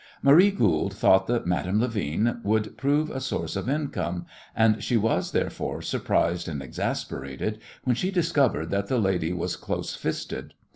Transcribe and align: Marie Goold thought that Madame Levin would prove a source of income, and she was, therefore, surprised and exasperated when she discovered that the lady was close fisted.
Marie 0.23 0.49
Goold 0.49 0.95
thought 0.95 1.27
that 1.27 1.45
Madame 1.45 1.79
Levin 1.79 2.39
would 2.43 2.75
prove 2.75 3.11
a 3.11 3.19
source 3.21 3.55
of 3.55 3.69
income, 3.69 4.25
and 4.55 4.83
she 4.83 4.97
was, 4.97 5.31
therefore, 5.31 5.79
surprised 5.83 6.47
and 6.47 6.59
exasperated 6.59 7.59
when 7.83 7.95
she 7.95 8.09
discovered 8.09 8.71
that 8.71 8.87
the 8.87 8.97
lady 8.97 9.31
was 9.31 9.55
close 9.55 9.93
fisted. 9.93 10.55